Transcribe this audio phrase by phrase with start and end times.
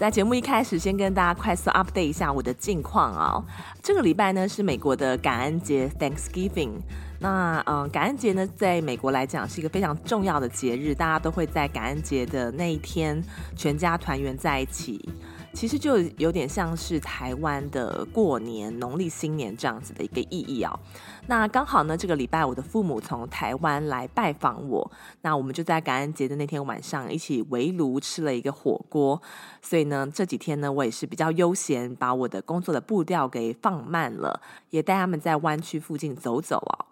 [0.00, 3.44] 在节目一开始，先跟大家快速 update 一下我的近况啊、
[3.82, 6.70] 这个礼拜呢是美国的感恩节 Thanksgiving。
[7.18, 13.22] 那嗯，感恩节呢，在美国来讲是一个非常重要的节日，大家都会在感恩节的那一天
[13.54, 15.06] 全家团圆在一起。
[15.52, 20.78] 其实就有点像是台湾的过年、农历新年这样子的一个意义哦。
[21.26, 24.90] 那刚好呢，这个礼拜我的父母从台湾来拜访我，
[25.22, 29.20] 那我们就在感恩节的那天晚上一起围炉吃了一个火锅。
[29.60, 34.40] 所以呢，这几天呢，我也是比较悠闲，把我的工作的步调给放慢了，
[34.70, 36.86] 也带他们在湾区附近走走哦。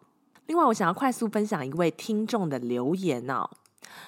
[0.47, 3.49] 另外，我想要快速分享一位听众的留言哦。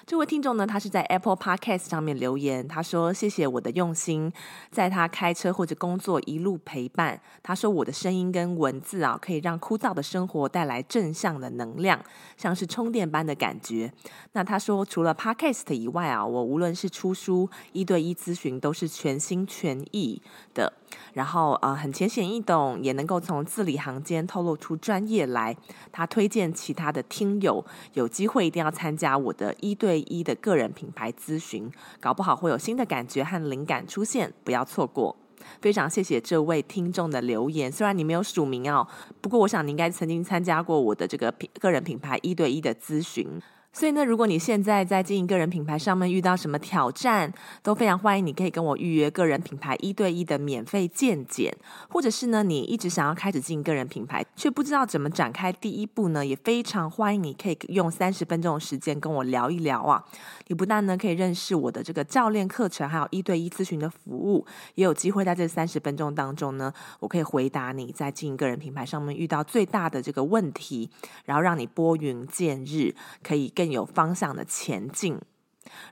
[0.06, 4.32] 这位听众呢，他是在 Apple Podcast 上面留言，他说：“谢谢我的用心，
[4.70, 7.20] 在他开车或者工作一路陪伴。
[7.42, 12.02] 他说我的声音跟文字啊，可以让枯燥的生活带来正向的能量，
[12.36, 13.92] 像是充电般的感觉。
[14.32, 20.20] 那他说，除了 Podcast 以外啊，我无论是出书、一对一咨询，都是全心全意
[20.54, 20.72] 的。”
[21.14, 25.56] 然后呃，很浅显易懂，也能够从字里行间透露出专业来。
[25.92, 35.16] 他推荐其他的听友有机会一定要参加我的一对一的个人品牌咨询，搞不好会有新的感觉和灵感出现，不要错过。
[35.62, 38.86] 非常谢谢这位听众的留言，虽然你没有署名哦，
[39.22, 43.40] 不过我想你应该曾经参加过我的这个品个人品牌一对一的咨询。
[43.72, 47.32] 所以呢，如果你现在在经营个人品牌上面遇到什么挑战，
[47.62, 51.56] 都非常欢迎你可以跟我预约个人品牌一对一的免费见解，
[51.88, 60.04] 或者是呢，你一直想要开始经营个人品牌，却不知道怎么展开第一步呢，也非常欢迎你可以用三十分钟的时间跟我聊一聊啊。
[60.50, 64.44] 你不但呢可以认识我的这个教练课程，还有一对一咨询的服务，
[64.74, 70.90] 也有机会在这三十分钟当中呢，我可以回答你在经营个人品牌上面遇到最大的这个问题，
[71.24, 73.48] 然后让你拨云见日，可以。
[73.60, 75.20] 更有方向的前进。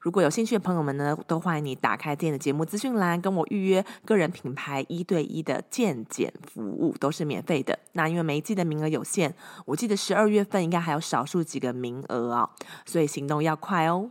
[0.01, 7.79] 如果有兴趣的朋友们呢，都欢迎你打开今天的节目资讯栏，跟我预约个人品牌一对一的健检服务，都是免费的。
[7.93, 9.35] 那因为每一季的名额有限，
[9.67, 12.49] 我记得十二月份应该还有少数几个名额哦，
[12.87, 14.11] 所以行动要快哦。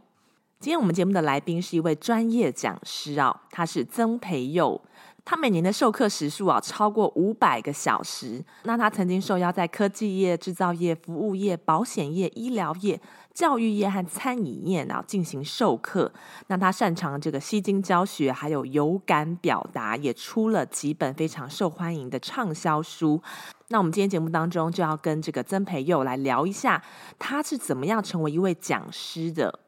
[0.59, 4.81] 今天我们节目的来宾是一位专业讲师啊、哦，他是曾培佑。
[5.23, 8.43] 他每年的授课时数啊超过五百个小时。
[8.63, 12.99] 那他曾经受邀在科技业、制造业、服务业、保险业、医疗业、
[13.35, 16.11] 教育业和餐饮业啊进行授课。
[16.47, 23.21] 那他擅长这个吸睛教学，还有有感表达，也出了几本非常受欢迎的畅销书。
[23.67, 26.81] 那我们今天节目当中就要跟这个曾培佑来聊一下，
[27.19, 29.59] 他是怎么样成为一位讲师的。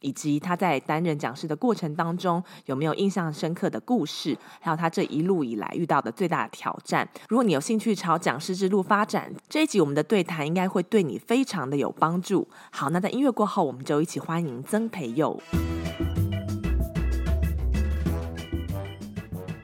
[0.00, 7.06] 以及他在担任讲师的过程当中有没有印象深刻的故事，还有他这一路以来遇到的最大挑战。
[7.28, 12.48] 如果你有兴趣朝讲师之路发展，这一集我们的对谈应该会对你非常的有帮助。
[12.70, 15.38] 好，那在音乐过后，我们就一起欢迎曾培佑。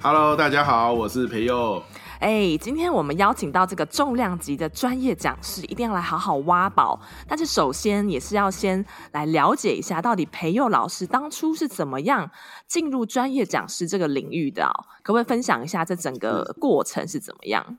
[0.02, 1.82] Hello，大家好，我是培佑。
[2.18, 6.98] 哎，今天我们邀请到这个重量级的专业讲师，一定要来好好挖宝。
[7.28, 12.30] 但是首先也是要先来了解一下，到底培佑老师当初是怎么样
[12.66, 14.72] 进入专业讲师这个领域的哦？
[15.02, 17.78] 可不可以分享一下这整个过程是怎么样？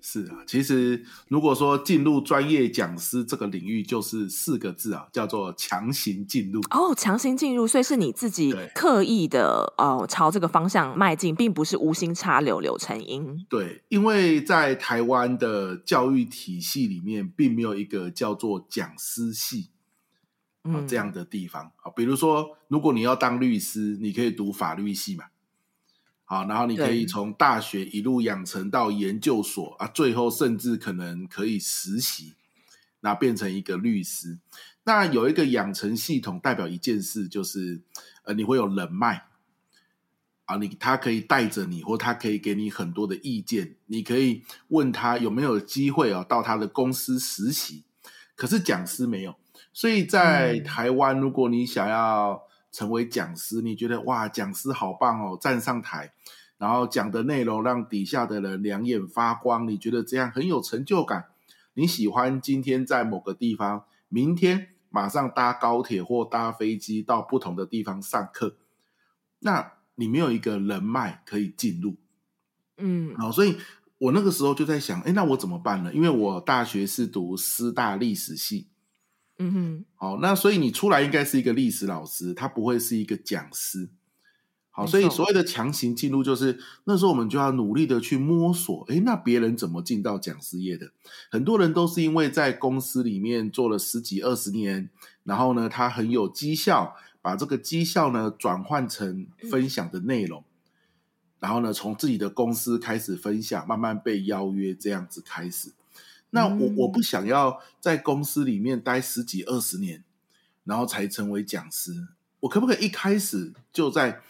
[0.00, 6.60] 是啊，其实如果说进入专业讲师这个领域，就是四个字啊，叫做强行进入。
[6.70, 13.44] 哦，强行进入，所以是你自己刻意的哦朝这个方向迈进，并不是无心插柳柳成荫。
[13.48, 19.70] 对，因为在台湾的教育体系里面，并没有一个叫做讲师系
[20.86, 21.92] 这样的地方啊、嗯。
[21.96, 25.24] 比如说，如果你要当律师，你可以读法律系嘛。
[26.30, 32.34] 好，然后你可以从大学一路养成到研究所啊，最后甚至可能可以实习，
[33.00, 34.38] 那变成一个律师。
[34.84, 37.80] 那有一个养成系统，代表一件事，就是
[38.24, 39.28] 呃，你会有人脉
[40.44, 47.84] 啊，你他可以带着你，或他可以给你很多的意见，你可以问他有没有机会哦，到他的公司实习。
[48.36, 49.34] 可是讲师没有，
[49.72, 52.46] 所以在台湾，如果你想要。
[52.78, 55.36] 成为讲师，你觉得哇，讲师好棒哦！
[55.40, 56.12] 站上台，
[56.58, 61.24] 然后讲的内容让底下的人两眼发光，你觉得这样很有成就感。
[61.74, 68.54] 你喜欢今天在某个地方，明天马上搭高铁或搭飞机到不同的地方上课。
[69.40, 71.96] 那你没有一个人脉可以进入，
[72.76, 73.58] 嗯，好，所以
[73.98, 75.92] 我那个时候就在想，哎，那我怎么办呢？
[75.92, 78.68] 因为我大学是读师大历史系，
[79.38, 83.88] 嗯哼，好，那所以你出来应该是一个历史老师，他不会是一个讲师。
[84.70, 88.84] 好，所以所谓的强行进入，就是那时候我们就要努力的去摸索。
[88.88, 90.92] 诶，那别人怎么进到讲师业的？
[91.30, 94.88] 很多人都是因为在公司里面做了十几二十年，
[95.24, 100.44] 然后呢，他很有绩效，把这个绩效呢转换成分享的内容，
[101.40, 105.72] 然后呢，从自己的公司开始分享，慢慢被邀约，这样子开始。
[106.30, 110.04] 那我我不想要在公司里面待十几二十年，
[110.64, 112.08] 然后才成为讲师。
[112.40, 114.20] 我可不可以一开始就在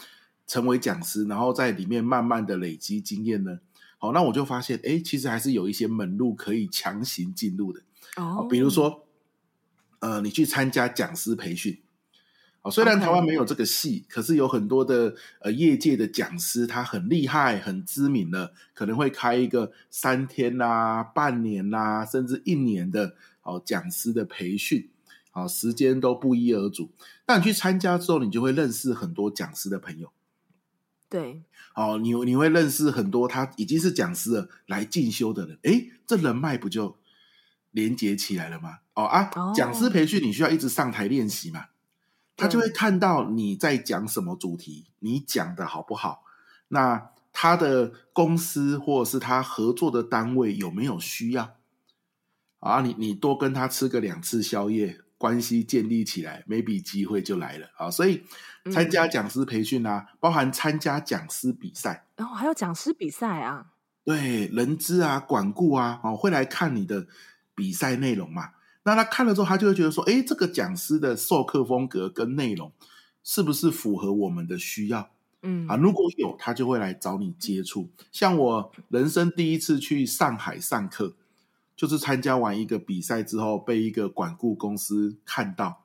[0.46, 3.58] 成为讲师，然后在里面慢慢的累积经验呢？
[3.98, 7.82] 好，那我就发现，哎，其实还是有一些门路可以强行进入的。
[8.16, 9.04] 哦，比如说，
[9.98, 11.78] 呃，你去参加讲师培训。
[12.68, 24.90] 好，虽然台湾没有这个系，可是有很多的呃业界的讲师，他很厉害、很知名的，可能会开一个三天啦、啊、半年啦、啊，甚至一年的哦讲师的培训。
[25.30, 26.90] 好，时间都不一而足。
[27.24, 30.12] 但你去参加之后，你就会认识很多讲师的朋友。
[31.08, 31.42] 对，
[31.74, 36.98] 哦，你你会认识很多他已经是讲师了来进修的人，诶，这人脉不就
[37.70, 38.80] 连接起来了吗？
[38.92, 41.66] 哦啊，哦讲师培训你需要一直上台练习嘛，
[42.38, 46.22] 他就会看到你在讲什么主题，你讲的好不好，
[46.68, 51.56] 那他的公司或者是他合作的单位有没有需要
[52.60, 52.80] 啊？
[52.80, 55.00] 你你多跟他吃个两次宵夜。
[55.18, 57.90] 关系建立起来，maybe 机会就来了啊！
[57.90, 58.22] 所以
[58.70, 63.72] 参加讲师培训啊，嗯、包含参加讲师比赛，然后、哦、还有讲师比赛啊，
[64.04, 67.08] 对，人资啊、管顾啊，哦，会来看你的
[67.56, 68.50] 比赛内容嘛？
[68.84, 72.72] 那他看了之后，他就会觉得说，哎，这个讲师的授课风格跟内容
[73.22, 75.10] 是不是符合我们的需要？
[75.42, 77.90] 嗯啊，如果有，他就会来找你接触。
[78.10, 81.14] 像我人生第一次去上海上课。
[81.78, 85.84] 就是参加完一个比赛之后，被一个管顾公司看到，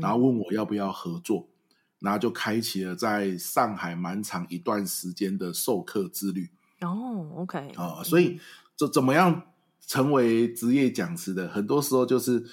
[0.00, 6.48] 然后问我要不要合作，嗯、然后就开启了在上海蛮长一段时间的授课之旅。
[6.82, 8.38] 哦，OK，啊、呃，所以
[8.76, 9.42] 怎怎么样
[9.86, 11.48] 成为职业讲师的？
[11.48, 12.44] 很多时候就是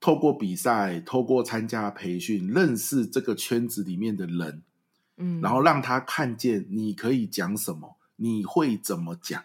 [0.00, 4.62] 透过比赛，透过参加培训，认识这个圈子里面的人，
[5.16, 9.44] 嗯，然后让他看见你可以讲什么，你会怎么讲。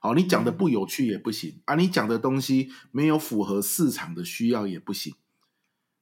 [0.00, 1.76] 好，你讲的不有趣也不行啊！
[1.76, 5.14] 你讲的东西没有符合市场的需要也不行。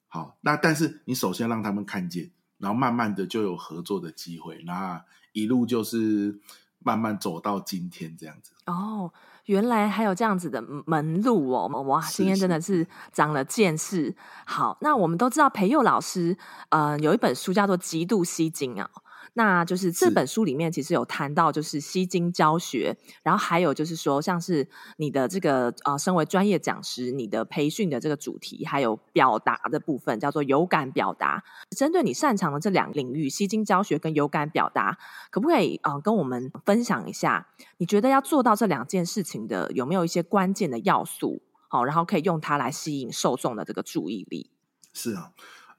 [0.08, 6.40] 好，那但是你首先让他们看见，然后慢慢的就有合作的机会，那一路就是
[6.78, 8.52] 慢慢走到今天这样子。
[8.64, 9.12] 哦，
[9.50, 11.66] 原来还有这样子的门路哦！
[11.82, 14.14] 哇，今天真的是长了见识。
[14.46, 16.36] 好，那我们都知道培佑老师，
[16.68, 18.88] 呃，有一本书叫做《极度吸睛》啊。
[19.34, 31.44] 那就是这本书里面其实有谈到，就是吸睛教学，然后还有就是说，像是你的这个呃，身为专业讲师，你的培训的这个主题，还有表达的部分，叫做有感表达。
[31.76, 34.98] 针对你擅长的这两个领域，吸睛教学跟有感表达，
[35.30, 37.48] 可不可以呃跟我们分享一下？
[37.78, 41.40] 你觉得要做到这两件事情的，有没有一些关键的要素？
[41.68, 44.50] 好，然后可以用它来吸引受众的这个注意力。
[44.92, 45.30] 是啊。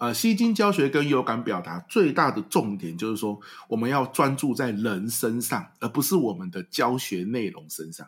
[0.02, 8.08] 呃，吸睛教学跟有感表达最大的重点就是说，我们要专注在人身上，而不是我们的教学内容身上。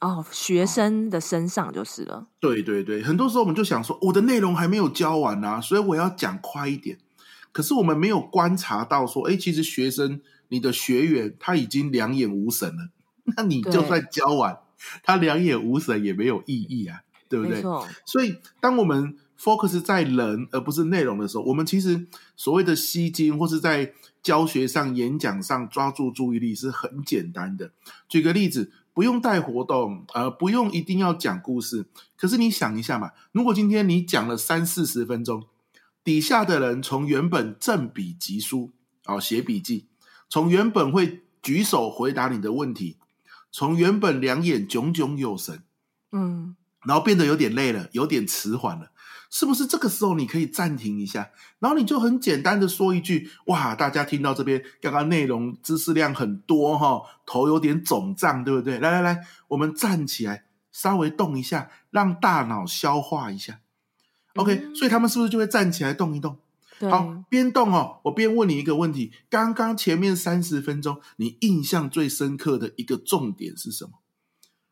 [0.00, 2.14] 哦，学生的身上就是了。
[2.14, 2.26] 哦。
[2.38, 6.98] 对对对，很多时候我们就想说，我的内容还没有教完啊，所以我要讲快一点。
[7.50, 10.20] 可是我们没有观察到说，哎，其实学生，
[10.50, 12.90] 你的学员他已经两眼无神了，
[13.36, 14.56] 那你就算教完，
[15.02, 17.60] 他两眼无神也没有意义啊，对不对？
[18.06, 23.92] 所以当我们 focus 在人而不是内容的时候，我们其实所谓的吸睛或是在
[24.22, 27.70] 教学上、演讲上抓住注意力是很简单的。
[28.08, 31.86] 举个例子，不用带活动，呃，不用一定要讲故事。
[32.16, 35.46] 可是你想一下嘛，如果今天你讲了三四十分钟，
[36.02, 38.72] 底下的人从原本正笔疾书
[39.04, 39.86] 啊写笔记，
[40.28, 42.96] 从原本会举手回答你的问题，
[43.52, 45.62] 从原本两眼炯炯有神，
[46.10, 48.90] 嗯，然后变得有点累了，有点迟缓了。
[49.30, 58.78] 是不是这个时候你可以暂停一下，然后你就很简单的说一句：“哇，大家听到这边刚刚内容知识量很多哈，头有点肿胀，对不对？
[58.78, 63.60] 来来来，我们站起来，稍微动一下，让大脑消化一下。
[64.34, 66.38] OK，嗯，所以他们是不是就会站起来动一动？
[66.90, 73.90] 好，边动哦，我边问你一个问题：刚刚前面三十分钟，你印象最深刻的一个重点是什么？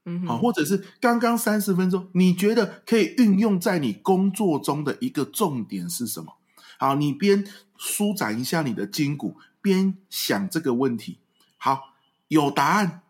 [0.09, 6.37] 嗯，好，或者是刚刚三十分钟，你觉得可以运用在你工作中的一个重点是什么？
[6.79, 7.45] 好，你边
[7.77, 11.19] 舒展一下你的筋骨，边想这个问题。
[11.57, 11.95] 好，
[12.29, 13.03] 有答案，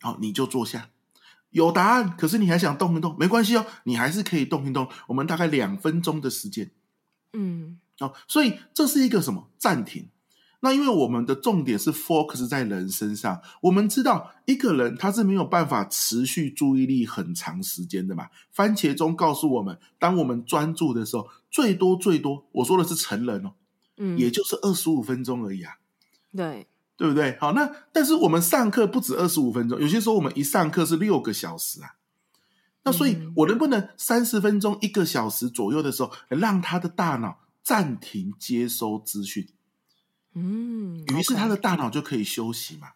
[0.00, 0.90] 好，你就坐下。
[1.50, 4.88] 有答案，可是你还想动一动，没关系哦，你还是可以动一动。
[5.08, 6.70] 我们大概两分钟的时间，
[7.32, 9.48] 嗯，好，所以这是一个什么？
[9.58, 10.08] 暂停。
[10.64, 18.28] 那因为我们的重点是 focus 在人身上，我们知道一个人他是没有办法持续注意力很长时间的嘛。
[18.52, 23.52] 番茄钟告诉我们，当我们专注的时候，最多最多，我说的是成人哦，
[23.96, 25.74] 嗯，也就是二十五分钟而已啊。
[26.34, 26.66] 对。
[26.94, 27.36] 对不对？
[27.40, 31.96] 好，那但是我们上课不止二十五分钟，有些时候我们一上课是六个小时啊。
[32.84, 39.48] 那所以，我能不能三十分钟、一个小时左右的时候，让他的大脑暂停接收资讯？
[40.34, 42.88] 嗯，于是他的大脑就可以休息嘛。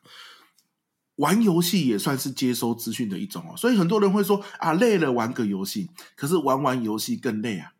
[1.16, 3.56] 玩游戏也算是接收资讯的一种哦。
[3.56, 7.72] 所以很多人会说啊，累了玩个游戏，可是玩玩游戏更累啊。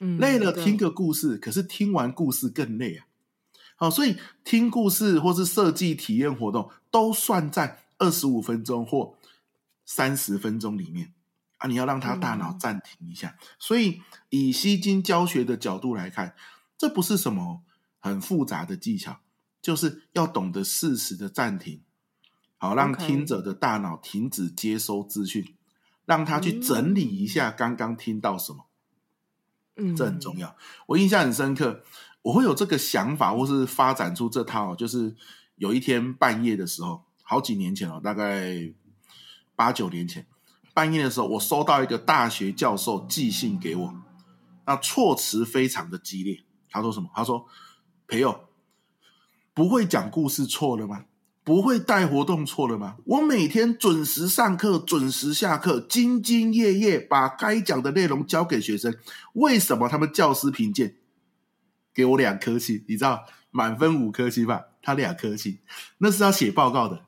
[0.00, 3.06] 嗯，累了听个故事，可是听完故事更累啊。
[3.76, 9.14] 好，所以听故事或是设计体验活动都算在二十五分钟或
[9.84, 11.12] 三十分钟里面
[11.56, 11.66] 啊！
[11.68, 13.36] 你要让他大脑暂停一下。
[13.40, 13.46] 嗯。
[13.58, 16.34] 所以以吸睛教学的角度来看，
[16.76, 17.62] 这不是什么
[17.98, 19.20] 很复杂的技巧，
[19.60, 21.82] 就是要懂得适时的暂停，
[22.56, 25.54] 好让听者的大脑停止接收资讯，
[26.04, 28.66] 让他去整理一下刚刚听到什么。
[29.76, 30.56] 嗯，这很重要。
[30.86, 31.84] 我印象很深刻。
[32.22, 35.14] 我会有这个想法，或是发展出这套，就是
[35.54, 38.74] 有一天半夜的时候，好几年前了，大概
[39.54, 40.26] 八九年前，
[40.74, 43.94] 半夜的时候，我收到一个大学教授寄信给我，
[44.66, 46.42] 那措辞非常的激烈。
[46.68, 47.08] 他说什么？
[47.14, 47.46] 他说
[48.08, 48.48] ：“朋友，
[49.52, 51.04] 不会讲故事错了吗？
[51.44, 52.96] 不会带活动错了吗？
[53.04, 58.96] 我每天准时上课，准时下课，兢兢业业把该讲的内容交给学生，
[59.34, 60.96] 为什么他们教师评鉴？”
[61.94, 64.66] 给我两颗星，你知道满分五颗星吧？
[64.82, 65.58] 他两颗星，
[65.98, 67.04] 那是要写报告的。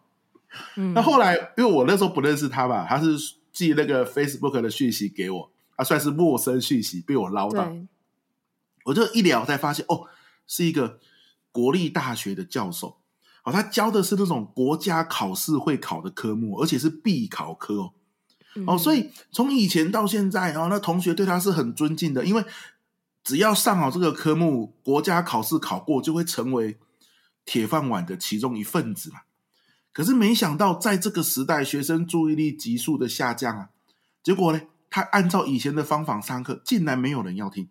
[0.76, 3.16] 嗯，那后来因为我那时候不认识他吧，他是
[3.52, 7.72] 寄那个 Facebook 的讯息给我，他算是陌生讯息被我捞到。
[8.84, 10.08] 我就一聊才发现，哦，
[10.50, 10.98] 是一个
[11.52, 12.98] 国立大学的教授。
[13.44, 17.94] 哦，他教的是那种国家考试会考的科目，而且是必考科哦。
[18.56, 22.44] 嗯、哦，所以从以前到现在，哦，那同学对他是很尊敬的，因为。
[23.22, 26.78] 只要上好这个科目，国家考试考过，就会成为
[27.44, 29.20] 铁饭碗的其中一份子嘛。
[29.92, 33.68] 可是没想到，在这个时代，学生注意力急速的下降啊。
[34.22, 37.68] 结果呢，他按照以前的方法上课，竟然没有人要听。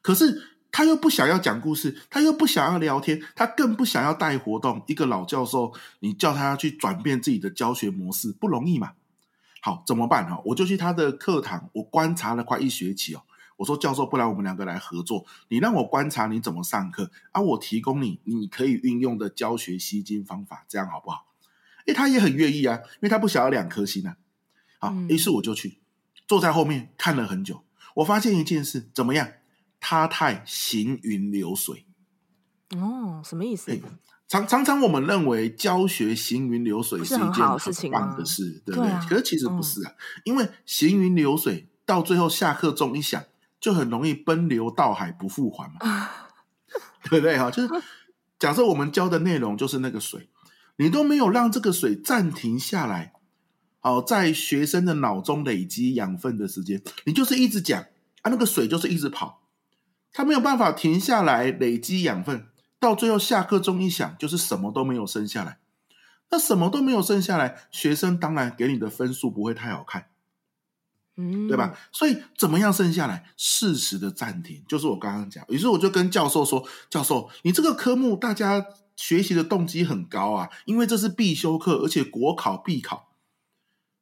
[0.00, 4.82] 可是他又不想要讲故事，他又不想要聊天，他更不想要带活动。
[4.88, 8.94] 一个老教授，你叫他去转变自己的教学模式，不容易嘛。
[9.60, 10.42] 好，怎么办哈？
[10.46, 13.22] 我就去他的课堂，我观察了快一学期哦。
[13.58, 15.24] 我说教授，不然我们两个来合作。
[15.48, 21.26] 你让我观察你怎么上课，啊，我提供你你可以运用的教学吸睛方法，这样好不好？
[21.86, 24.16] 诶，他也很愿意啊，因为他不想要两颗星啊。
[24.78, 25.78] 好，于是我就去
[26.26, 27.62] 坐在后面看了很久。
[27.96, 29.28] 我发现一件事，怎么样？
[29.82, 31.84] 他太行云流水。
[32.76, 33.78] 哦，什么意思？
[34.26, 38.88] 常常常我们认为教学行云流水是一件很棒的事，对不对？
[38.88, 43.22] 对啊，可是其实不是啊，嗯，因为行云流水到最后下课钟一响。
[43.62, 45.78] 就很容易奔流到海不复还嘛，
[47.08, 47.38] 对不对？
[47.38, 47.68] 哈，就是
[48.36, 50.28] 假设我们教的内容就是那个水，
[50.78, 53.12] 你都没有让这个水暂停下来，
[53.78, 57.80] 好，在学生的脑中累积养分的时间，你就是一直讲
[58.22, 59.41] 啊，那个水就是一直跑，
[60.12, 62.46] 它没有办法停下来累积养分，
[62.78, 65.58] 到最后下课钟一响，就是什么都没有剩下来。
[66.30, 70.06] 那什么都没有剩下来，学生当然给你的分数不会太好看。
[71.18, 71.78] 嗯，对吧？
[71.92, 73.26] 所以怎么样剩下来？
[73.36, 75.44] 适时的暂停，就是我刚刚讲。
[75.48, 78.64] 于是我就跟教授说：“教授，你这个科目大家
[78.96, 83.10] 学习的动机很高啊，因为这是必修课，而且国考必考，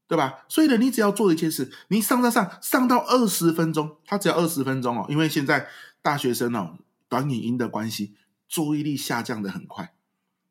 [0.06, 0.44] 对吧？
[0.48, 5.66] 所以呢，你只要做一件事，你上上上上到二十分钟，他只要二十分钟哦，因为现在
[6.02, 6.78] 大学生哦，
[7.08, 8.14] 短影音的关系，
[8.48, 9.94] 注意力下降的很快。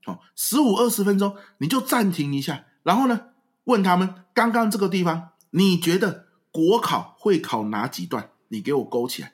[0.04, 3.30] 好，十五二十分钟，你就暂停一下，然后呢，
[3.66, 8.32] 问他们刚刚这个地方，你觉得？”国考会考哪几段？
[8.48, 9.34] 你给我勾起来，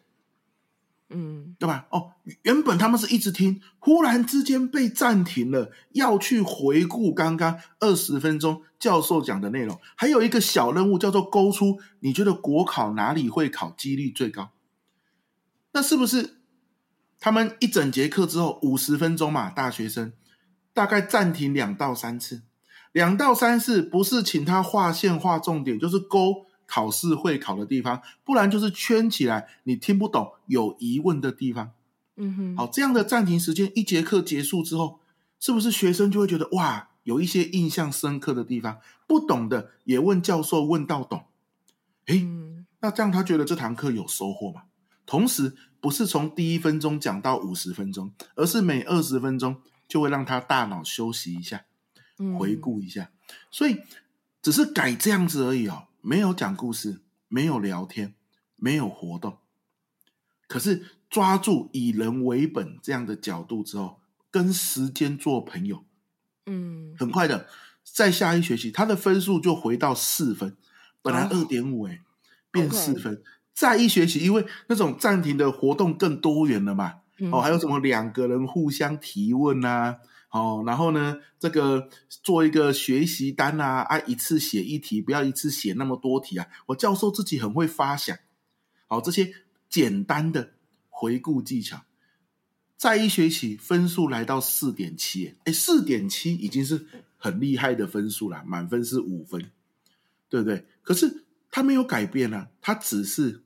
[1.09, 1.87] 嗯，对吧？
[1.89, 9.79] 哦，原本他们是一直听，忽然之间被暂停了，要去回顾刚刚二十分钟教授讲的内容。
[9.95, 14.51] 还有一个小任务叫做勾出，你觉得国考哪里会考几率最高？
[15.75, 16.37] 那是不是
[17.19, 19.49] 他们一整节课之后五十分钟嘛？
[19.49, 20.13] 大学生
[20.73, 22.43] 大概暂停两到三次，
[22.93, 26.45] 两到三次不是请他画线画重点，就是勾。
[26.67, 31.73] 考试会考的地方，不然就是圈起来你听不懂、有疑问的地方。
[32.15, 34.99] 嗯哼，好，这样的暂停时间，一节课结束之后，
[35.39, 41.25] 是不是学生就会觉得哇，有一些印象深刻的地方，不懂的也问教授，问到懂，
[42.07, 44.63] 诶，嗯，那这样他觉得这堂课有收获嘛？
[45.05, 51.65] 同时，不是从第一分钟讲到五十分钟，而是每二十分钟就会让他大脑休息一下，
[52.39, 53.03] 回顾一下。
[53.03, 53.81] 嗯，所以
[54.41, 58.15] 只是改这样子而已哦，没有讲故事，没有聊天，
[58.55, 59.37] 没有活动。
[60.47, 63.99] 可是抓住以人为本这样的角度之后，
[64.31, 65.83] 跟时间做朋友，
[66.45, 67.47] 嗯，很快的，
[67.83, 70.57] 在下一学期他的分数就回到四分，
[71.01, 72.01] 本来二点五哎，
[72.51, 73.15] 变四分。
[73.15, 73.23] Okay.
[73.55, 79.95] 再一学期，因为那种暂停的活动更多元了嘛，嗯、哦，还有什么两个人互相提问啊，
[80.29, 86.45] 哦，然后呢，这个做一个学习单啊，啊，一次写一题，不要一次写那么多题啊。
[86.65, 88.17] 我教授自己很会发想，
[88.87, 89.33] 好、哦，这些
[89.69, 90.51] 简单的
[90.89, 91.85] 回顾技巧，
[92.75, 96.85] 再一学期分数来到四点七，哎，四点七已经是
[97.15, 99.49] 很厉害的分数了，满分是五分，
[100.27, 100.65] 对不对？
[100.81, 103.43] 可是他没有改变啊，他只是。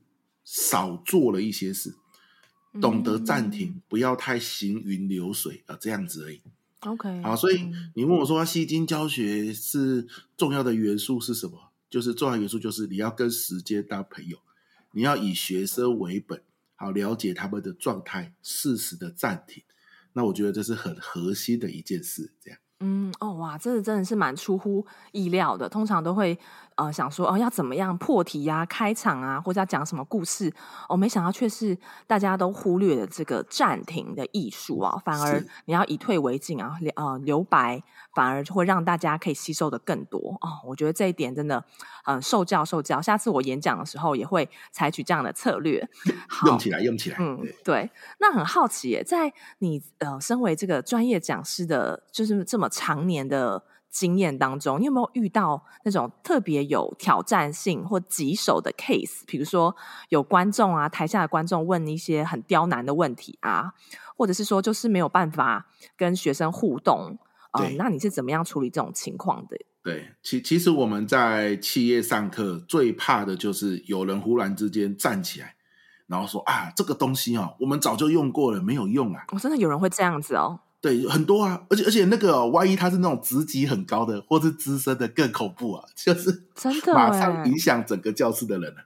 [0.51, 1.93] 少做了一些事，
[2.81, 6.41] 懂得暂停，嗯、不要太行云流水啊，这样子而已。
[6.79, 11.69] OK，好，所以你问我说，吸睛教学是重要的元素是什么？
[11.87, 14.39] 就是重要元素就是你要跟时间当朋友，
[14.93, 16.41] 你要以学生为本，
[16.75, 19.61] 好了解他们的状态，适时的暂停。
[20.13, 22.59] 那我觉得这是很核心的一件事，这样。
[22.79, 26.39] 嗯，哦，哇，这个真的是蛮出乎意料的，通常都会。
[26.79, 30.50] 呃，想说哦，要怎么样破题呀、啊、开场啊，或者要讲什么故事？
[30.88, 37.83] 哦，没想到却是大家都忽略了这个暂停的艺术啊，反而你要以退为进啊，呃，留白，
[38.15, 40.48] 反而就会让大家可以吸收的更多哦。
[40.65, 41.57] 我觉得这一点真的，
[42.05, 43.01] 嗯、呃，受教受教。
[43.01, 45.86] 下次我演讲的时候也会采取这样的策略，
[46.48, 47.17] 用起来，用起来。
[47.19, 47.91] 嗯，对。
[48.19, 53.62] 那很好奇耶，在你呃，身为这个专业讲师的，就是这么长年的。
[53.89, 59.21] 经验当中，你有没有遇到那种特别有挑战性或棘手的 case？
[59.25, 59.75] 比如说
[60.10, 63.73] 有观众啊，台下的观众问一些很刁难的问题啊，
[64.15, 67.17] 或者是说就是没有办法跟学生互动，
[67.52, 69.58] 啊、呃，那你是怎么样处理这种情况的？
[69.82, 75.56] 对，其其实我们在企业上课最怕的就是有人忽然之间站起来，
[76.06, 79.23] 然后说啊，这个东西哦，我们早就用过了，没有用啊。
[79.30, 80.60] 哦，真的有人会这样子哦。
[80.81, 85.85] 对，很多啊，而且而且那个、哦，万一他是那种职级很高的，或是资深的，更恐怖啊！
[85.95, 88.85] 就是真的马上影响整个教室的人了。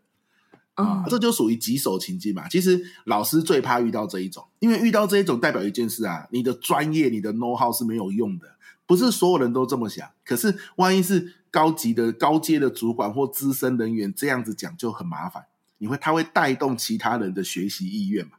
[0.74, 2.50] 啊、嗯，这就属于棘手情境嘛。
[2.50, 8.48] 其实老师最怕遇到这一种，因为遇到这一种代表一件事啊，你的专业、你的 know how 是没有用的。
[8.88, 15.46] 不是所有人都这么想，可是万一是高级的、高阶的主管或资深人员这样子讲，就很麻烦。
[15.78, 18.32] 你会，他会带动其他人的学习意愿嘛？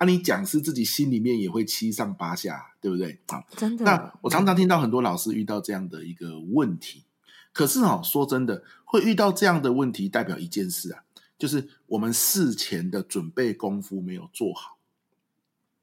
[0.00, 3.20] 那、啊、你讲师自己心里面也会七上八下，对不对？
[3.26, 3.84] 啊，真的。
[3.84, 7.04] 那我常常听到很多老师遇到这样的一个问题，
[7.52, 11.04] 可是哦，说真的，会遇到这样的问题，代表一件事啊，
[11.38, 14.78] 就是我们事前的准备功夫没有做好。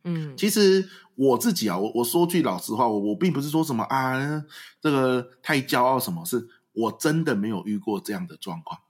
[0.03, 4.43] 嗯，其实我自己啊，我我说句老实话，我我并不是说什么啊，
[4.81, 8.81] 这个太骄傲什么，是我真的没有遇过这样的状况。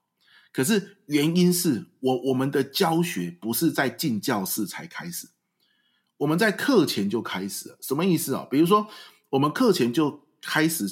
[0.58, 5.28] 可是原因是我我们的教学不是在进教室才开始，
[6.18, 7.78] 我们在课前就开始了。
[7.80, 8.48] 什么意思啊？
[8.50, 8.88] 比如说，
[9.30, 10.88] 我们课前就开始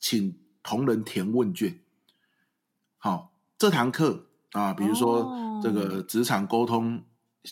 [0.00, 1.80] 请同仁填问卷。
[2.96, 7.04] 好，这堂课啊，比如说这个职场沟通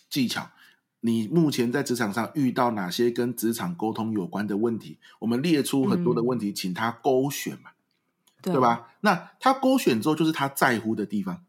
[0.08, 0.50] 技巧，
[1.00, 4.96] 你目前在职场上遇到哪些跟职场沟通有关的问题？
[5.18, 7.72] 我们列出很多的问题，请他勾选嘛，
[8.40, 8.94] 对吧？
[9.02, 11.44] 那他勾选之后，就是他在乎的地方。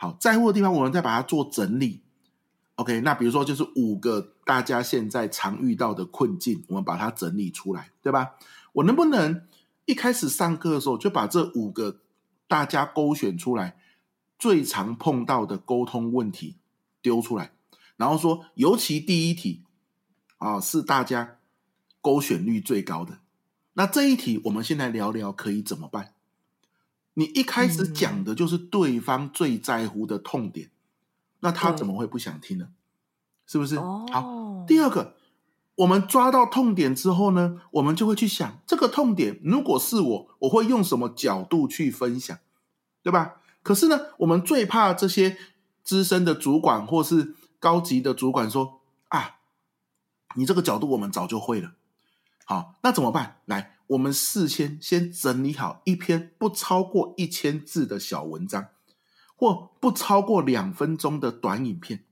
[0.00, 2.00] 好，在乎的地方，我们再把它做整理。
[2.76, 8.36] OK，那比如说就是五个大家现在常遇到的困境，我们把它整理出来，对吧？
[8.72, 9.42] 我能不能
[9.86, 12.00] 一开始上课的时候就把这五个
[12.46, 13.76] 大家勾选出来
[14.38, 16.54] 最常碰到的沟通问题
[17.02, 17.50] 丢出来，
[17.96, 19.64] 然后说，尤其第一题
[20.36, 21.38] 啊是大家
[22.00, 23.18] 勾选率最高的，
[23.72, 26.14] 那这一题我们先来聊聊可以怎么办？
[27.18, 30.70] 你一开始讲的就是对方最在乎的痛点，嗯、
[31.40, 32.68] 那他怎么会不想听呢？
[33.44, 33.74] 是不是？
[33.74, 35.16] 哦、好，第二个，
[35.74, 42.38] 我们抓到痛点之后呢，我们就会去想这个痛点，如果是我，我会用什么角度去分享，
[43.02, 43.40] 对吧？
[43.64, 45.36] 可是呢，我们最怕这些
[45.82, 49.38] 资深的主管或是高级的主管说啊，
[50.36, 51.72] 你这个角度我们早就会了。
[52.44, 53.40] 好，那怎么办？
[53.46, 53.77] 来。
[53.88, 58.68] 我们事先先整理好一篇不超过一千字的小文章，
[59.36, 62.04] 或不超过两分钟的短影片，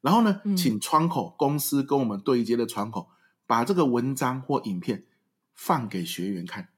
[0.00, 3.08] 然后呢，请窗口公司跟我们对接的窗口
[3.46, 5.04] 把这个文章或影片
[5.54, 6.68] 放给学员看。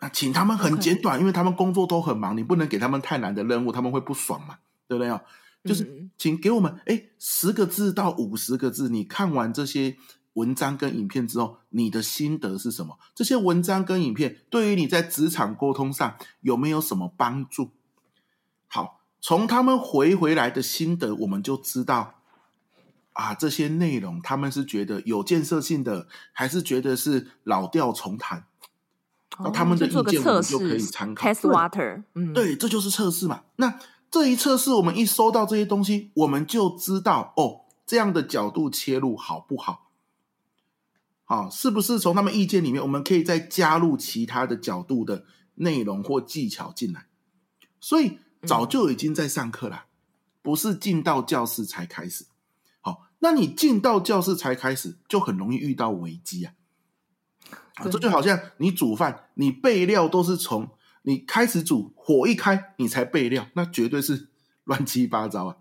[0.00, 5.22] 那请他们很简短，因为他们工作都很忙，你不能给他们太难的任务，他们会不爽嘛，对不对啊？
[5.62, 9.98] 就是请给我们哎十个字到五十个字，你看完这些
[10.34, 12.98] 文章跟影片之后，你的心得是什么？
[13.14, 17.70] 这些文章跟影片对于你在职场沟通上有没有什么帮助？
[18.68, 22.14] 好，从他们回回来的心得，我们就知道
[23.14, 28.44] 啊，这些内容他们是觉得有建设性的，还是觉得是老调重弹？
[29.40, 31.26] 那、哦、他们的意见我们就可以参考。
[31.26, 33.42] Test water，嗯，对，这就是测试嘛。
[33.56, 33.78] 那
[34.10, 39.89] 这一测试，我们一收到这些东西，我们就知道哦，这样的角度切入好不好？
[41.30, 47.06] 好，是不是从他们意见里面，我们可以再加入其他的角度的内容或技巧进来？
[47.80, 49.84] 所以早就已经在上课了，
[50.42, 52.26] 不是进到教室才开始。
[52.80, 56.54] 好，那你进到教室才开始，就很容易遇到危机啊。
[57.74, 60.70] 啊，这就好像你煮饭，你备料都是从
[61.02, 64.30] 你开始煮，火一开你才备料，那绝对是
[64.64, 65.56] 乱七八糟啊！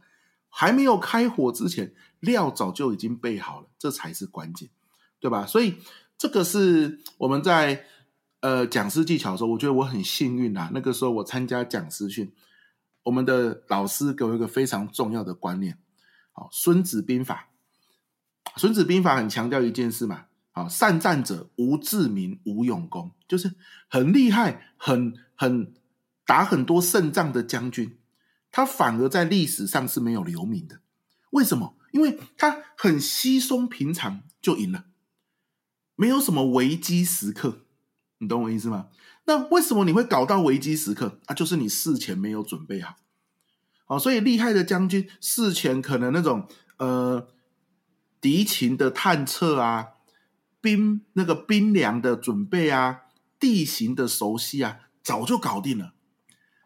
[0.49, 4.71] 还没有开火之前，料早就已经备好了，这才是关键，
[5.19, 5.45] 对吧？
[5.45, 5.75] 所以
[6.17, 7.85] 这个是我们在
[8.41, 10.69] 呃讲师技巧的时候，我觉得我很幸运啊。
[10.73, 12.31] 那个时候我参加讲师训，
[13.03, 15.77] 我们的老师给我一个非常重要的观念，
[16.31, 17.49] 好，《孙子兵法》，
[18.59, 20.25] 《孙子兵法》很强调一件事嘛。
[20.53, 23.53] 啊，善战者无智名，无勇功，就是
[23.87, 25.73] 很厉害、很很
[26.25, 27.97] 打很多胜仗的将军，
[28.51, 30.79] 他反而在历史上是没有留名的。
[31.29, 31.75] 为什么？
[31.91, 34.85] 因为他很稀松平常就赢了，
[35.99, 37.65] 没有什么危机时刻。
[38.19, 38.87] 你懂我意思吗？
[39.25, 41.19] 那为什么你会搞到危机时刻？
[41.25, 42.95] 啊，就是你事前没有准备好。
[43.85, 47.27] 好，所以厉害的将军事前可能那种呃
[48.21, 49.89] 敌情的探测啊。
[50.61, 53.01] 兵那个兵粮的准备啊，
[53.39, 55.93] 地形的熟悉啊，早就搞定了。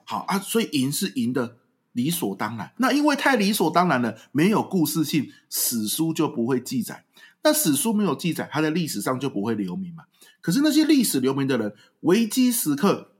[0.04, 1.58] 好啊，所以赢是赢的
[1.92, 2.74] 理所当然。
[2.78, 7.06] 那因为太理所当然了，没有故事性，史书就不会记载。
[7.44, 10.06] 那史书没有记载，他在历史上就不会留名嘛。
[10.42, 13.16] 可是那些历史留名的人，危机时刻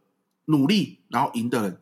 [0.46, 1.82] 努力然后赢的人，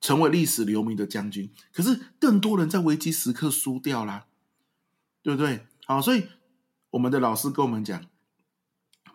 [0.00, 1.50] 成为历史留名的将军。
[1.72, 4.26] 可是更多人在危机时刻输掉啦，
[5.22, 5.66] 对不对？
[5.86, 6.28] 好，所以。
[6.94, 8.06] 我们的老师跟我们讲，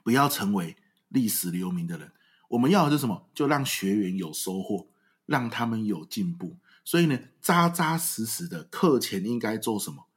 [0.04, 0.76] 不要成为
[1.08, 2.12] 历史留名的人。
[2.50, 3.30] 我们要的是什么？
[3.34, 4.90] 就让学员有收获，
[5.26, 6.58] 让他们有进步。
[6.84, 10.08] 所以呢，扎扎实实的课前应该做什么？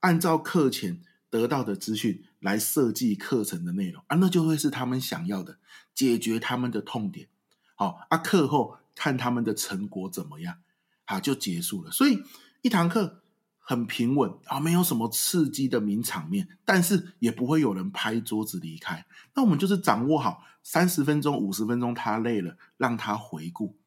[0.00, 1.00] 按照课前
[1.32, 5.58] 得到的资讯来设计课程的内容啊，那就会是他们想要的，
[5.92, 7.26] 解决他们的痛点。
[7.74, 10.58] 好啊，课后看他们的成果怎么样，
[11.06, 11.90] 好，就结束了。
[11.90, 12.22] 所以
[12.60, 13.18] 一堂课。
[13.64, 19.06] 很平稳啊，没有什么刺激的名场面，但是也不会有人拍桌子离开。
[19.36, 23.78] 那我们就是掌握好三十分钟、五十分钟，他累了，让他回顾。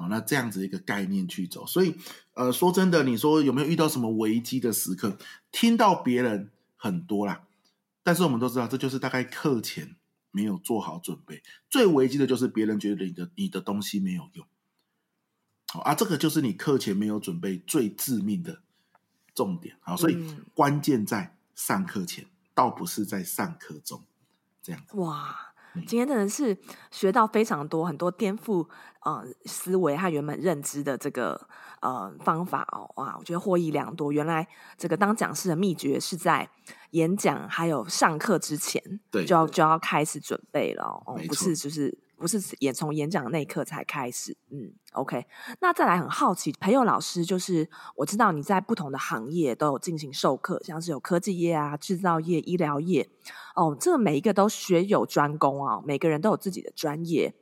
[0.00, 1.66] 好，那这样子一个概念去走。
[1.66, 1.96] 所以，
[2.34, 5.18] 呃，说真的，你说有没有遇到什么危机的时刻？
[5.50, 7.42] 听到别人很多啦，
[8.04, 9.96] 但是我们都知道，这就是大概课前
[10.30, 11.42] 没有做好准备。
[11.68, 14.46] 最危机的就是别人觉得你的你的东西没有用。
[15.72, 18.62] 好啊，这个就是你课前没有准备最致命的。
[19.34, 24.02] 重点好，所以关键在上课前，嗯、倒不是在上课中，
[24.60, 24.96] 这样子。
[24.96, 25.47] 哇，
[25.86, 26.56] 今天真的是
[26.90, 28.66] 学到非常多，很多颠覆
[29.04, 31.48] 呃思维和原本认知的这个
[31.80, 34.10] 呃方法哦，哇，我觉得获益良多。
[34.10, 36.48] 原来这个当讲师的秘诀是在
[36.90, 41.98] 演讲还有上课之前，对，就要就要开始准备了哦，不是就是。
[42.18, 45.24] 不是演从演讲那一刻才开始，嗯，OK。
[45.60, 53.08] 那再来很好奇，培祐老师就是我知道你在不同的行业都有进行授课，像是有科技业啊、制造业、医疗业，
[53.54, 57.34] 哦，这每一个都学有专攻啊，每个人都有自己的专业。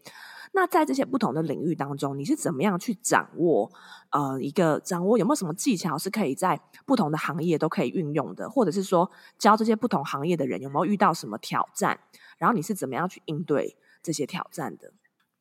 [0.52, 3.70] 那在这些不同的领域当中，你是怎么样去掌握
[4.10, 11.98] 呃一个掌握有没有什么技巧是可以在不同的行业都可以运用的，或者是说教这些不同行业的人有没有遇到什么挑战，
[12.38, 13.77] 然后你是怎么样去应对？
[14.03, 14.92] 这些挑战的，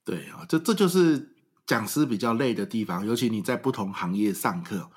[0.03, 1.36] 对啊，这这就是
[1.67, 4.89] 讲师比较累的地方，尤其你在不同行业上课，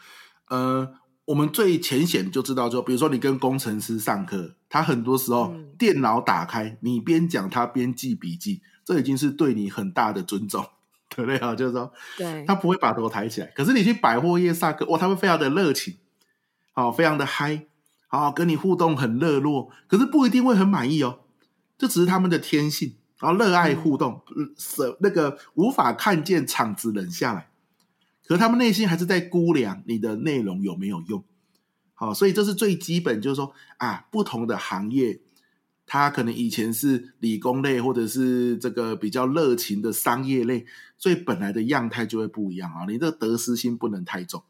[0.49, 0.95] 呃，
[1.27, 10.67] 我们最浅显就知道，就比如说你跟工程师上课，他很多时候电脑打开，你边讲他边记笔记，这已经是对你很大的尊重，
[11.11, 11.55] 对不对啊？
[11.55, 13.49] 就是说，对，他不会把头抬起来。
[13.49, 15.99] 可是你去百货业上课，哇，他会非常的热情，
[16.73, 17.67] 好，非常的嗨，
[18.07, 21.21] 好，跟你互动很热络，可是不一定会很满意哦，
[21.79, 22.97] 这只是他们的天性。
[23.21, 24.23] 然后热爱互动，
[24.57, 27.51] 舍、嗯、那个无法看见场子冷下来，
[28.25, 31.25] 可是他们内心还是在估量你的内容有没有用。
[31.95, 35.19] 好，所以这是最基本，就是说啊，不同的行业，
[35.85, 40.65] 它可能以前是理工类，或者是这个比较热情的商业类，
[40.97, 42.87] 所以本来的样态就会不一样啊。
[42.87, 44.45] 你这个得失心不能太重。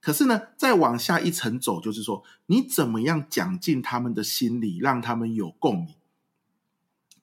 [0.00, 5.95] 可是呢，再往下一层走，就是说你怎么样讲进他们的心里，让他们有共鸣。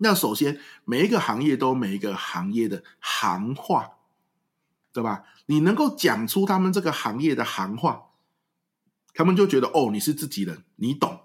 [0.03, 3.99] 那首先，每一个行业都有每一个行业的行话，
[4.91, 5.23] 对吧？
[5.45, 8.09] 你能够讲出他们这个行业的行话。
[9.15, 11.21] 他们就觉得哦，你是自己人，你懂。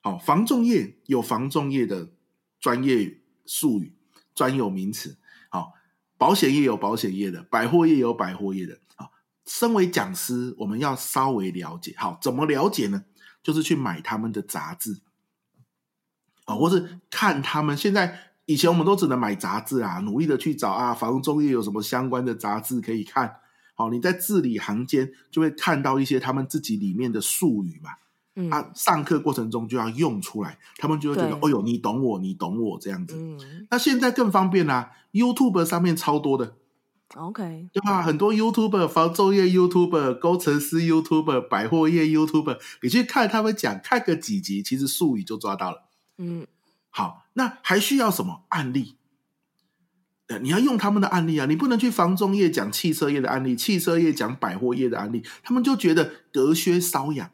[0.00, 2.12] 好，房仲业有房仲业的
[2.58, 3.94] 专业术语、
[4.34, 5.18] 专有名词。
[5.50, 5.74] 好，
[6.16, 8.78] 保险业有保险业的，百货业有百货业的。
[8.96, 9.12] 好，
[9.44, 11.94] 身为讲师，我们要稍微了解。
[11.98, 13.04] 好，怎么了解呢？
[13.42, 15.00] 就是去买他们的杂志，
[16.54, 18.18] 啊，或是看他们现在。
[18.46, 23.36] 以前我们都只能买杂志啊，努力的去找啊，房中业有什么相关的杂志可以看。
[23.74, 27.90] 好，你在字里行间就会看到一些他们自己里面的术语嘛，
[28.34, 33.14] 嗯，啊，上课过程中就要用出来，他们就会觉得，哦哟，你懂我，你懂我这样子。
[33.16, 36.56] 嗯，那现在更方便啦，YouTube 上面超多的
[37.14, 38.02] ，OK，对吧？
[38.02, 45.84] 很多 YouTuber，房仲业 YouTuber，工程师 YouTuber，百货业 YouTuber，你去看他们讲，看个几集，其实术语就抓到了。
[46.22, 46.46] 嗯，
[46.90, 48.96] 好，那还需要什么案例？
[50.40, 57.30] 你要用他们的案例啊，你不能去房中业讲汽车业的案例，汽车业讲百货业的案例，他们就觉得隔靴搔痒，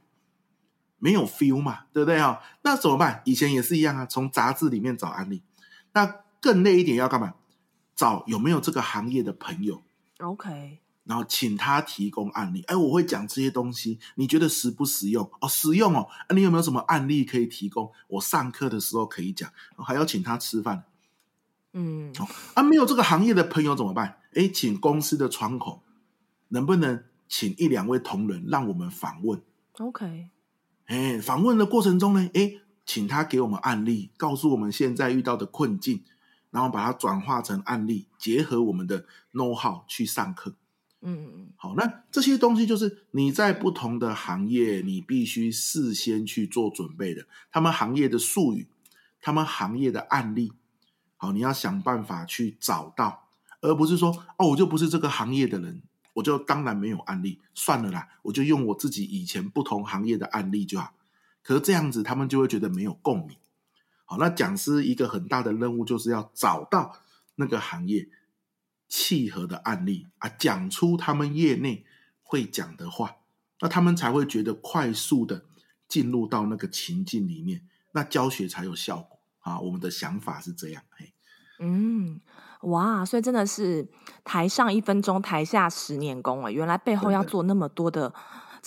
[0.98, 2.40] 没有 feel 嘛，对不对啊？
[2.62, 3.22] 那怎么办？
[3.24, 5.42] 以前也是一样啊，从杂志里面找案例。
[5.92, 7.34] 那更累一点要干嘛？
[7.94, 9.82] 找有没有这个行业的朋友
[10.18, 12.62] ？OK，然后请他提供案例。
[12.68, 15.28] 哎，我会讲这些东西，你觉得实不实用？
[15.40, 16.06] 哦，实用哦。
[16.28, 17.90] 啊，你有没有什么案例可以提供？
[18.08, 20.84] 我上课的时候可以讲，还要请他吃饭。
[21.72, 22.12] 嗯，
[22.52, 24.18] 啊，没有这个行业的朋友怎么办？
[24.34, 25.82] 哎，请公司的窗口，
[26.48, 29.40] 能不能请一两位同仁让我们访问
[29.78, 30.28] ？OK，
[30.86, 32.52] 哎，访问的过程中呢，哎，
[32.84, 36.04] 请他给我们案例，告诉我们现在遇到的困境，
[36.50, 40.54] 然后把它转化成案例，结合我们的 know how 去上课。
[41.00, 47.26] 嗯嗯嗯，好，那这些东西就是你在不同的行业，你必须事先去做准备的。
[47.50, 48.66] 他们行业的术语，
[49.20, 50.52] 他们行业的案例。
[51.16, 53.28] 好，你要想办法去找到，
[53.60, 55.82] 而不是说哦，我就不是这个行业的人，
[56.14, 60.94] 我就当然没有案例，算了啦，我就用我自己以前不同行业的案例就好。
[61.42, 63.36] 可是这样子，他们就会觉得没有共鸣。
[64.04, 66.98] 好，那讲师一个很大的任务就是要找到
[67.36, 68.08] 那个行业
[68.88, 71.84] 契合的案例啊，讲出他们业内
[72.22, 73.16] 会讲的话，
[73.60, 75.44] 那他们才会觉得快速的
[75.86, 79.18] 进入到那个情境里面，那教学才有效果。
[79.40, 81.14] 啊，我们的想法是这样，嘿，
[81.60, 82.20] 嗯，
[82.62, 83.88] 哇，所以真的是
[84.22, 86.50] 台上一分钟，台下十年功啊！
[86.50, 88.12] 原来背后要做那么多的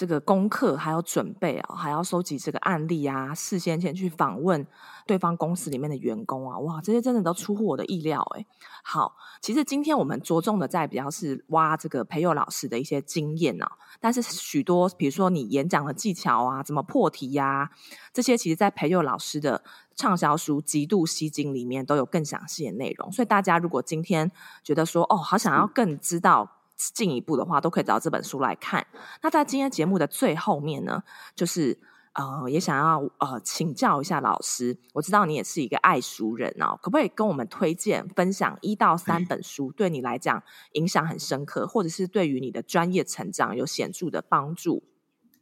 [0.01, 4.65] 这个功课，还要准备啊，还要收集这个案例啊，事先前去访问
[5.05, 8.43] 对方公司里面的员工啊，哇，这些真的都出乎我的意料，哎。
[8.83, 17.69] 好，其实今天我们着重的在比较是挖这个培祐老师的一些经验啊，但是许多比如说你演讲的技巧啊，怎么破题呀，啊，
[18.11, 19.63] 这些其实在培祐老师的。
[19.93, 24.31] 畅销书《极度吸睛》里面都有更详细的内容，所以大家如果今天
[24.63, 26.49] 觉得说哦，好想要更知道
[26.93, 28.87] 进一步的话，都可以找这本书来看。
[29.21, 31.03] 那在今天节目的最后面呢，
[31.35, 31.77] 就是
[32.13, 40.41] 呃，也想要呃请教一下老师，我知道你也是一个爱书人哦，可不可以跟我们推荐分享一到三本书，对你来讲
[40.73, 44.83] 影响很深刻，或者是对于你的专业成长有显著的帮助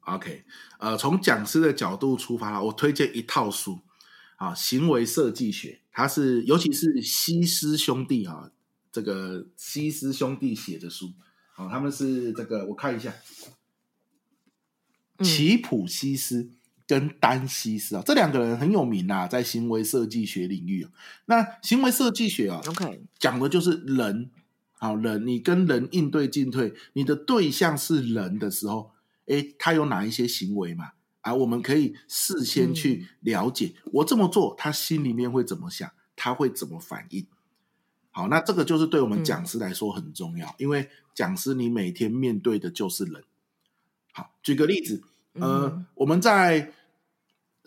[0.02, 0.44] ？OK，
[0.80, 3.80] 呃，从讲师的角度出发，我推荐一套书。
[4.38, 8.50] 啊，行为设计学，它是尤其是西斯兄弟啊，
[8.90, 11.08] 这个西斯兄弟写的书
[11.60, 13.14] 啊，他们是这个我看一下，
[15.22, 16.52] 齐普西斯
[16.88, 20.88] 跟丹西斯啊，这两个人很有名啊，在行为设计学领域。
[21.26, 24.32] 那行为设计学啊，OK，讲的就是人，
[24.72, 28.92] 好人，你跟人应对进退，你的对象是人的时候，
[29.26, 30.92] 诶，他有哪一些行为嘛？
[31.20, 37.28] 啊，我们可以事先去了解，嗯、我这么做，他心里面会怎么想，他会怎么反应。
[38.12, 43.24] 好，那这个就是对我们讲师来说很重要，嗯、因为讲师你每天面对的就是人。
[44.12, 45.02] 好，举个例子，
[45.34, 46.72] 呃，嗯、我们在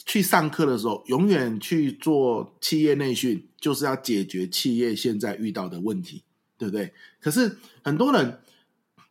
[0.04, 6.22] 去上课的时候，永远去做企业内训，就是要解决企业现在遇到的问题，
[6.58, 6.92] 对不对？
[7.20, 8.40] 可是很多人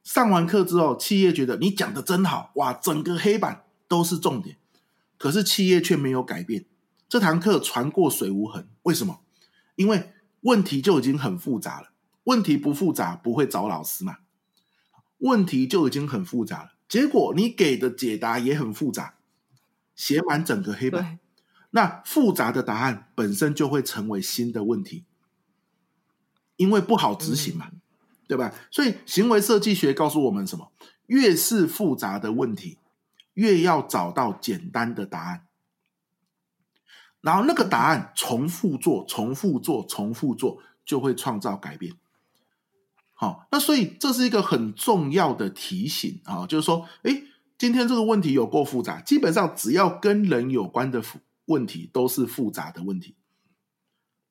[0.03, 3.63] 上完课之后，企业觉得你讲的真好，哇，整个黑板。
[3.91, 4.55] 都是重点，
[5.17, 6.63] 可是企业却没有改变。
[7.09, 9.19] 这堂课传过水无痕，为什么？
[9.75, 11.91] 因为问题就已经很复杂了。
[12.25, 14.17] 问题不复杂，不会找老师嘛？
[15.17, 19.15] 问题就已经很复杂了，结果你给的解答也很复杂，
[19.95, 21.19] 写满整个黑板，
[21.71, 25.05] 那复杂的答案本身就会成为新的问题，
[26.55, 27.81] 因为不好执行嘛，嗯、
[28.27, 28.53] 对吧？
[28.71, 30.71] 所以行为设计学告诉我们什么？
[31.05, 32.77] 越是复杂的问题，
[33.33, 35.45] 越要找到简单的答案，
[37.21, 41.93] 然后那个答案重复做、重复做、重复做，就会创造改变。
[43.13, 47.23] 好，那所以这是一个很重要的提醒啊，就是说，诶，
[47.57, 51.03] 今天这个问题有够复杂，基本上只要跟人有关的
[51.45, 53.15] 问题都是复杂的问题，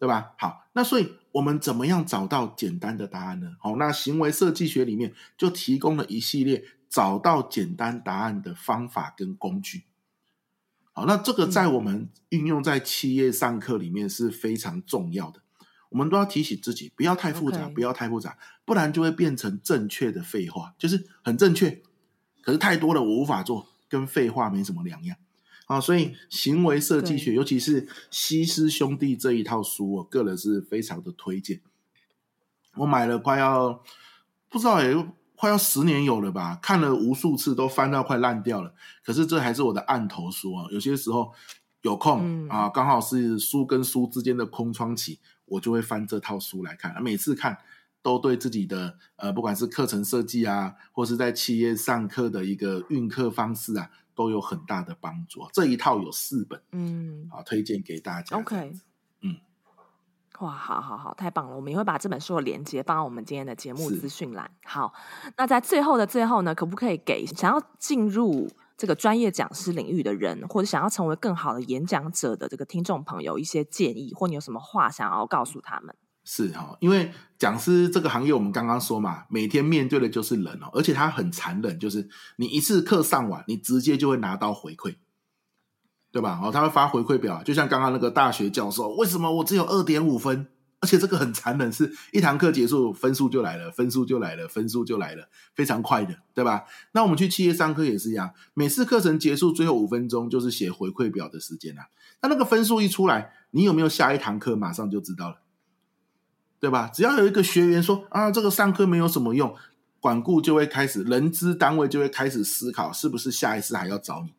[0.01, 0.33] 对吧？
[0.37, 3.53] 好，那所以我们怎么样找到简单的答案呢？
[3.61, 9.85] 好，那行为设计学里面就提供了一系列找到简单答案的方法跟工具。
[10.93, 15.41] 好，那这个在我们运用在企业上课里面是非常重要的。
[15.91, 21.83] 我们都要提醒自己，不要太复杂.不要太复杂，不然就会变成正确的废话，就是很正确，
[22.43, 25.17] 可是太多了，我无法做，跟废话没什么两样。
[25.67, 31.61] 啊，所以行为设计学，尤其是西施兄弟这一套书，我个人是非常的推荐。
[32.75, 33.83] 我买了快要
[34.49, 34.95] 不知道也
[35.41, 38.75] 快要十年有了吧，看了无数次，都翻到快烂掉了。
[39.03, 41.33] 可是这还是我的案头书啊，有些时候
[41.81, 45.19] 有空、嗯、啊，刚好是书跟书之间的空窗期。
[45.47, 47.57] 我就会翻这套书来看，每次看
[48.03, 55.49] 都对自己的呃，不管是课程设计啊，或是在企业上课的一个运课方式啊，都有很大的帮助。
[55.55, 58.37] 这一套有四本，嗯，好，推荐给大家。
[58.37, 58.75] OK，
[59.23, 59.37] 嗯，
[60.41, 61.55] 哇，好好好，太棒了！
[61.55, 64.51] 我们也会把这本书的连接放到我们今天的节目资讯栏。
[64.65, 64.93] 好，
[65.37, 75.95] 那在最后的最后呢，可不可以给想要进入这个专业讲师领域的人，或者想要成为更好的演讲者的这个听众朋友一些建议，或你有什么话想要告诉他们？
[76.25, 84.97] 是哈，因为讲师这个行业，我们刚刚说嘛，每天面对的就是人哦，而且他很残忍，就是你一次课上完，你直接就会拿到回馈，
[86.13, 86.41] 对吧？
[86.43, 90.47] 哦，他会发回馈表，就像刚刚那个大学教授，为什么我只有二点五分？
[90.83, 96.65] 而且这个很残忍，是一堂课结束，分数就来了，分数就来了，分数就来了，非常快的，对吧？
[96.93, 101.89] 那我们去企业上课也是一样，每次课程结束最后五分钟就是写回馈表的时间啊。
[102.23, 105.37] 那那个分数一出来，你有没有下一堂课，马上就知道了，
[106.59, 106.91] 对吧？
[106.93, 109.55] 只要有一个学员说啊，这个上课没有什么用，
[110.01, 114.33] 管顾就会开始，人资单位就会开始思考，是不是下一次还要找你，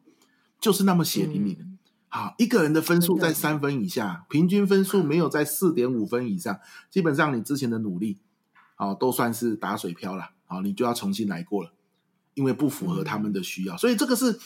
[0.61, 1.63] 就是那么血淋淋的。
[1.65, 1.67] 嗯
[2.13, 8.19] 好，一个人的分数在三分以下，平均分数没有在四点五分以上，基本上你之前的努力，
[8.75, 10.31] 好，都算是打水漂了。
[10.45, 11.71] 好，你就要重新来过了，
[12.33, 14.37] 因为不符合他们的需要，所以这个是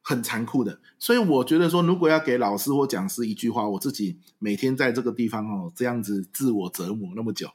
[0.00, 0.80] 很残酷的。
[0.98, 7.50] 所以我觉得说，如果要给老师或讲师一句话，我自己每天在这个地方哦，这样子自我折磨那么久，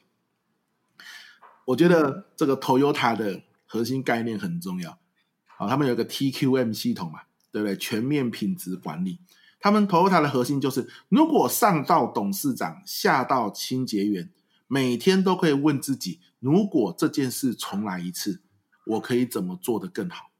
[1.66, 5.00] 我觉得这个 Toyota 的核心概念很重要。
[5.48, 7.22] 好，他们有个 TQM 系统嘛，
[7.56, 7.78] 对不对？
[7.78, 9.18] 全面品质管理。
[9.62, 14.30] 他们 Toyota 的核心就是，如果上到董事长，下到清洁员，
[14.68, 18.42] 每天都可以问自己：如果这件事重来一次，
[18.86, 20.32] 我可以怎么做得更好？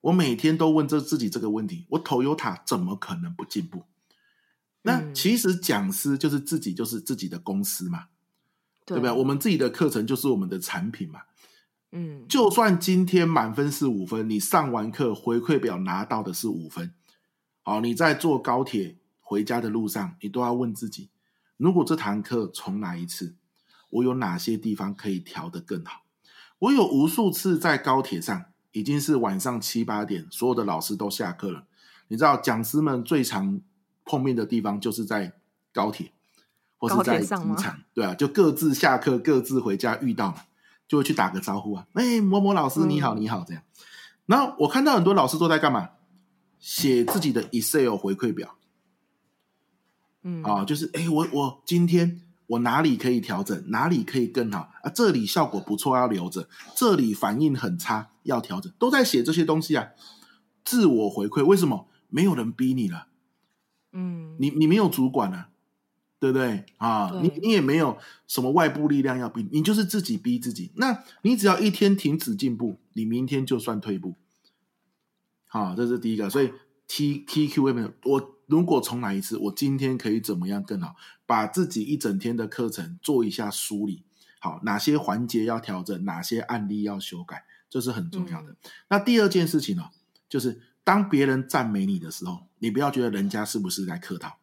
[0.00, 3.84] 我每天都问这自己这个问题，我 Toyota 怎么可能不进步？
[4.82, 8.06] 那其实讲师就是自己，就是自己的公司嘛，
[8.84, 9.12] 对，对不对？
[9.12, 11.20] 我们自己的课程就是我们的产品嘛。
[11.90, 16.92] 嗯，就算今天满分是五分，你上完课回馈表拿到的是五分。
[17.62, 21.08] 好，你在坐高铁回家的路上，你都要问自己：
[21.56, 23.36] 如果这堂课重来一次，
[23.90, 26.02] 我有哪些地方可以调得更好？
[26.58, 31.64] 我有无数次在高铁上，已经是晚上七八点，所有的老师都下课了。
[32.08, 33.60] 你知道，讲师们最常
[34.04, 35.34] 碰面的地方就是在
[35.72, 36.12] 高铁，
[36.76, 40.34] 或是在机场，对啊，就各自下课，各自回家，遇到
[40.88, 43.62] 就会去打个招呼啊，哎，某某老师你好，你好，这样。
[44.26, 45.90] 然后我看到很多老师都在干嘛？
[46.58, 48.56] 写自己的 Excel 回馈表，
[50.22, 54.90] 嗯，啊，就是哎，我我今天我哪里可以调整，哪里可以更好啊？
[54.90, 58.72] 这里效果不错，要留着；这里反应很差，要调整。
[58.78, 59.90] 都在写这些东西啊，
[60.64, 61.44] 自我回馈。
[61.44, 61.86] 为什么？
[62.10, 63.08] 没有人逼你了，
[63.92, 65.50] 嗯，你你没有主管啊，
[66.20, 67.10] 对不对啊？
[67.10, 67.96] 对你你也没有
[68.26, 70.72] 什么外部力量要逼你，就是自己逼自己。
[70.76, 74.14] 那你只要一天停止进步，你明天就算退步。
[75.46, 76.52] 好，这是第一个，所以
[76.86, 80.96] T T Q M，我如果重来一次，我今天可以怎么样更好？
[81.24, 84.02] 把自己一整天的课程做一下梳理，
[84.40, 88.52] 好，哪些环节要调整，哪些案例要修改，这是很重要的。
[88.52, 88.56] 嗯、
[88.88, 89.90] 那第二件事情呢，
[90.28, 94.38] 就是当别人赞美你的时候，你不要觉得人家是不是在客套，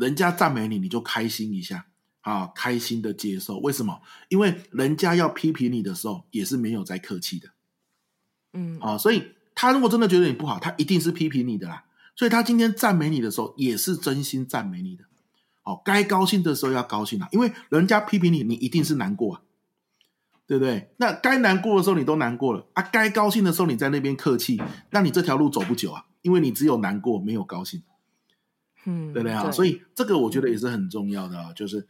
[0.00, 1.86] 人家赞美你，你就开心一下，
[2.22, 3.58] 啊，开心的接受。
[3.58, 4.00] 为什么？
[4.28, 7.50] 因为人家要批评你的时候，也是没有在客气的，
[8.54, 9.32] 嗯，啊，所以。
[9.52, 11.84] 他如果真的觉得你不好，他一定是批评你的啦。
[12.16, 15.04] 所以他今天赞美你的时候，也是真心赞美你的。
[15.64, 19.42] 哦，该高兴的时候要高兴啊，因为人家批评你，你一定是难过啊，
[20.46, 20.94] 对不对？
[20.96, 24.58] 那该难过的时候你都难过了啊，该高兴的时候你在那边客气，
[24.92, 27.82] 那你这条路走不久啊，因为你只有难过没有高兴，
[28.84, 29.50] 嗯，对不对啊？
[29.50, 31.86] 所以这个我觉得也是很重要的啊，就是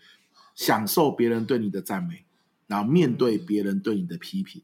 [0.54, 2.24] 享受别人对你的赞美，
[2.66, 4.62] 然后面对别人对你的批评。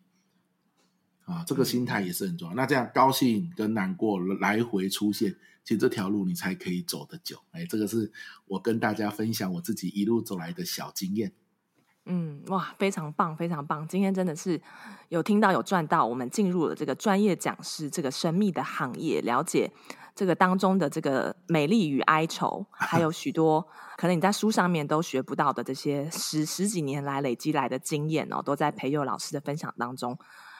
[1.24, 2.55] 啊，这个心态也是很重要。
[2.55, 7.37] 那这样高兴跟难过来回出现，其实这条路你才可以走得久。
[7.51, 8.12] 哎，这个是
[8.47, 11.33] 我跟大家分享我自己一路走来的小经验。
[12.05, 13.89] 嗯，哇，非常棒，非常棒！
[13.89, 14.62] 今天真的是
[15.09, 19.72] 有听到有赚到，我们进入了这个专业讲师这个神秘的行业，了解
[20.16, 23.64] 这个当中的这个美丽与哀愁，还有许多
[23.98, 30.18] 可能你在书上面都学不到的这些十十几年来累积来的经验哦，都在培祐老师的分享当中。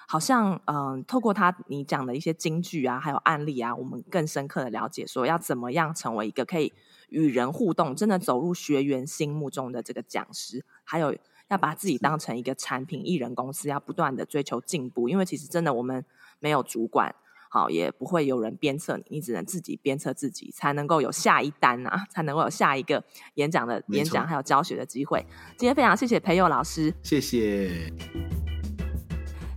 [0.09, 6.73] 好像嗯、透过他你讲的一些金句啊，还有案例啊，我们更深刻的了解说要怎么样成为一个可以
[7.09, 11.17] 与人互动、真的走入学员心目中的这个讲师，还有
[11.49, 15.09] 要把自己当成一个产品艺人公司，要不断的追求进步。
[15.09, 16.05] 因为其实真的我们
[16.39, 17.13] 没有主管，
[17.49, 23.03] 好也不会有人鞭策你，你只能自己鞭策自己，才能够有下一单啊，才能够有下一个
[23.35, 25.25] 演讲的演讲还有教学的机会。
[25.57, 27.93] 今天非常谢谢培佑老师，谢谢。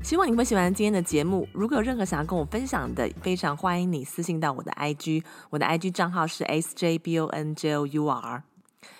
[0.02, 1.48] 希望你会喜欢今天的节目。
[1.54, 8.42] 如果有任何想要跟我分享的，非常欢迎你私信到我的 IG，我的 IG 账号是 sjbonjour。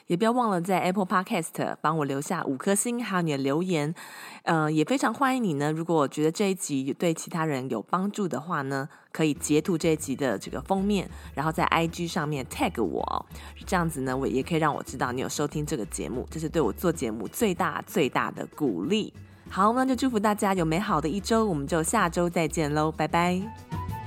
[0.08, 3.94] 也不要忘了在 Apple Podcast 帮我留下五颗星，还有你的留言。
[4.44, 5.72] 呃，也非常欢迎你呢。
[5.72, 13.26] 如果觉得这一集对其他人有帮助的话呢，可以截图这一集的这个封面，然后在 IG 上面 tag 我，
[13.66, 19.14] 这样子呢，我也可以让我知道你有收听这个节目，这是对我做节目最大最大的鼓励。
[19.50, 23.99] 好，那就祝福大家有美好的一周，我们就下周再见喽，拜拜。